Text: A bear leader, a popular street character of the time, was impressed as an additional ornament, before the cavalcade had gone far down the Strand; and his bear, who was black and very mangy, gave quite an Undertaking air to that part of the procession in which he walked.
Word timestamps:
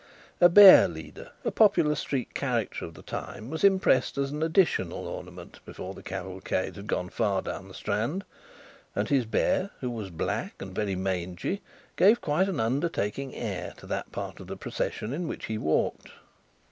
A 0.39 0.49
bear 0.49 0.87
leader, 0.87 1.29
a 1.45 1.51
popular 1.51 1.93
street 1.93 2.33
character 2.33 2.85
of 2.85 2.95
the 2.95 3.03
time, 3.03 3.51
was 3.51 3.63
impressed 3.63 4.17
as 4.17 4.31
an 4.31 4.41
additional 4.41 5.07
ornament, 5.07 5.59
before 5.63 5.93
the 5.93 6.01
cavalcade 6.01 6.75
had 6.75 6.87
gone 6.87 7.09
far 7.09 7.43
down 7.43 7.67
the 7.67 7.75
Strand; 7.75 8.25
and 8.95 9.09
his 9.09 9.25
bear, 9.27 9.69
who 9.79 9.91
was 9.91 10.09
black 10.09 10.59
and 10.59 10.73
very 10.73 10.95
mangy, 10.95 11.61
gave 11.97 12.19
quite 12.19 12.49
an 12.49 12.59
Undertaking 12.59 13.35
air 13.35 13.75
to 13.77 13.85
that 13.85 14.11
part 14.11 14.39
of 14.39 14.47
the 14.47 14.57
procession 14.57 15.13
in 15.13 15.27
which 15.27 15.45
he 15.45 15.59
walked. 15.59 16.07